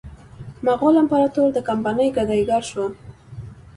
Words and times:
مغول 0.65 0.95
امپراطور 1.01 1.47
د 1.53 1.57
کمپنۍ 1.67 2.07
ګدایي 2.17 2.43
ګر 2.49 2.63
شو. 2.71 2.85